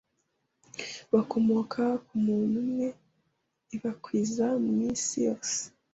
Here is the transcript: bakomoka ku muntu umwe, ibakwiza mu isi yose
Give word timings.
bakomoka 1.13 1.81
ku 2.05 2.15
muntu 2.25 2.55
umwe, 2.63 2.87
ibakwiza 3.75 4.45
mu 4.65 4.71
isi 4.91 5.17
yose 5.27 5.59